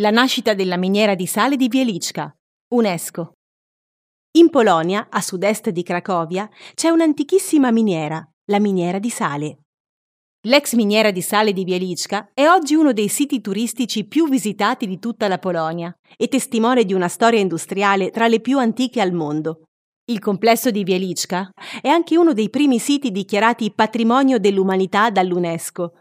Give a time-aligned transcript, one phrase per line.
[0.00, 2.34] La nascita della miniera di sale di Wieliczka.
[2.72, 3.34] UNESCO.
[4.38, 9.58] In Polonia, a sud-est di Cracovia, c'è un'antichissima miniera, la miniera di sale.
[10.46, 14.98] L'ex miniera di sale di Wieliczka è oggi uno dei siti turistici più visitati di
[14.98, 19.64] tutta la Polonia e testimone di una storia industriale tra le più antiche al mondo.
[20.06, 21.50] Il complesso di Wieliczka
[21.82, 25.92] è anche uno dei primi siti dichiarati patrimonio dell'umanità dall'UNESCO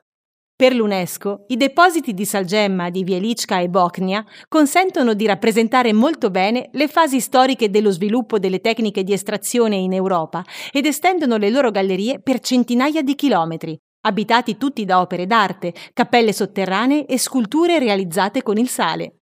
[0.59, 6.67] per l'UNESCO, i depositi di salgemma di Wieliczka e Bocnia consentono di rappresentare molto bene
[6.73, 10.43] le fasi storiche dello sviluppo delle tecniche di estrazione in Europa
[10.73, 16.33] ed estendono le loro gallerie per centinaia di chilometri, abitati tutti da opere d'arte, cappelle
[16.33, 19.19] sotterranee e sculture realizzate con il sale.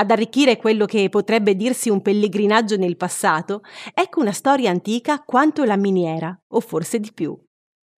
[0.00, 3.60] Ad arricchire quello che potrebbe dirsi un pellegrinaggio nel passato,
[3.94, 7.38] ecco una storia antica quanto la miniera, o forse di più.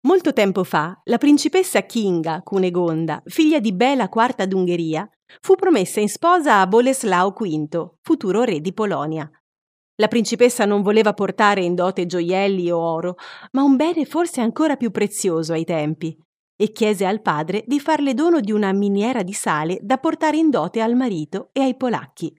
[0.03, 5.09] Molto tempo fa, la principessa Kinga Cunegonda, figlia di Bela IV d'Ungheria,
[5.41, 9.29] fu promessa in sposa a Boleslao V, futuro re di Polonia.
[9.97, 13.17] La principessa non voleva portare in dote gioielli o oro,
[13.53, 16.17] ma un bene forse ancora più prezioso ai tempi,
[16.57, 20.49] e chiese al padre di farle dono di una miniera di sale da portare in
[20.49, 22.33] dote al marito e ai polacchi.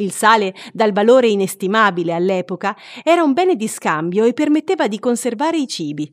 [0.00, 5.56] Il sale, dal valore inestimabile all'epoca, era un bene di scambio e permetteva di conservare
[5.56, 6.12] i cibi,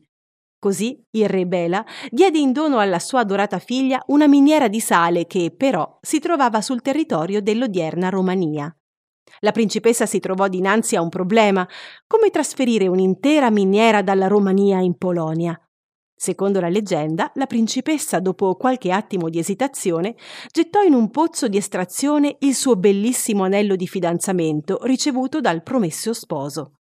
[0.60, 5.26] Così il re Bela diede in dono alla sua adorata figlia una miniera di sale
[5.26, 8.74] che, però, si trovava sul territorio dell'odierna Romania.
[9.40, 11.66] La principessa si trovò dinanzi a un problema,
[12.08, 15.56] come trasferire un'intera miniera dalla Romania in Polonia.
[16.20, 20.16] Secondo la leggenda, la principessa, dopo qualche attimo di esitazione,
[20.50, 26.12] gettò in un pozzo di estrazione il suo bellissimo anello di fidanzamento ricevuto dal promesso
[26.12, 26.77] sposo.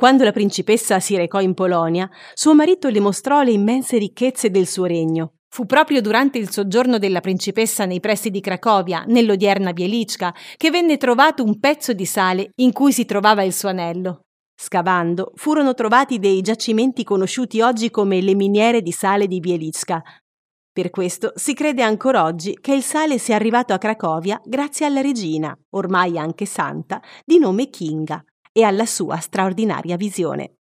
[0.00, 4.66] Quando la principessa si recò in Polonia, suo marito le mostrò le immense ricchezze del
[4.66, 5.34] suo regno.
[5.50, 10.96] Fu proprio durante il soggiorno della principessa nei pressi di Cracovia, nell'odierna Wieliczka, che venne
[10.96, 14.22] trovato un pezzo di sale in cui si trovava il suo anello.
[14.58, 20.02] Scavando, furono trovati dei giacimenti conosciuti oggi come le miniere di sale di Wieliczka.
[20.72, 25.02] Per questo si crede ancora oggi che il sale sia arrivato a Cracovia grazie alla
[25.02, 30.59] regina, ormai anche santa, di nome Kinga, e alla sua straordinaria visione.